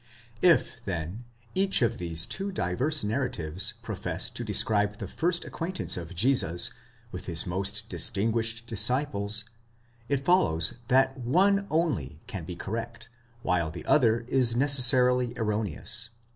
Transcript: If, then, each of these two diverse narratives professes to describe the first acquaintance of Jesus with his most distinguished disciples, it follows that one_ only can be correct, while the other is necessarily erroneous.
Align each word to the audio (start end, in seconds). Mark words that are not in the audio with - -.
If, 0.41 0.83
then, 0.85 1.25
each 1.53 1.83
of 1.83 1.99
these 1.99 2.25
two 2.25 2.51
diverse 2.51 3.03
narratives 3.03 3.75
professes 3.83 4.31
to 4.31 4.43
describe 4.43 4.97
the 4.97 5.07
first 5.07 5.45
acquaintance 5.45 5.95
of 5.95 6.15
Jesus 6.15 6.71
with 7.11 7.27
his 7.27 7.45
most 7.45 7.87
distinguished 7.87 8.65
disciples, 8.65 9.43
it 10.09 10.25
follows 10.25 10.73
that 10.87 11.19
one_ 11.19 11.59
only 11.69 12.19
can 12.25 12.45
be 12.45 12.55
correct, 12.55 13.09
while 13.43 13.69
the 13.69 13.85
other 13.85 14.21
is 14.21 14.55
necessarily 14.55 15.37
erroneous. 15.37 16.09